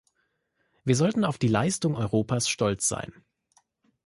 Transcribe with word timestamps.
Wir 0.83 0.95
sollten 0.95 1.23
auf 1.23 1.37
die 1.37 1.47
Leistung 1.47 1.95
Europas 1.95 2.49
stolz 2.49 2.87
sein. 2.87 3.13